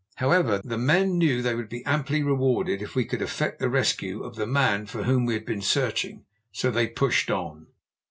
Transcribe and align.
However, 0.15 0.59
the 0.63 0.79
men 0.79 1.19
knew 1.19 1.43
they 1.43 1.53
would 1.53 1.69
be 1.69 1.85
amply 1.85 2.23
rewarded 2.23 2.81
if 2.81 2.95
we 2.95 3.05
could 3.05 3.21
effect 3.21 3.59
the 3.59 3.69
rescue 3.69 4.23
of 4.23 4.35
the 4.35 4.47
man 4.47 4.87
for 4.87 5.03
whom 5.03 5.27
we 5.27 5.35
had 5.35 5.45
been 5.45 5.61
searching, 5.61 6.25
so 6.51 6.71
they 6.71 6.87
pushed 6.87 7.29
on. 7.29 7.67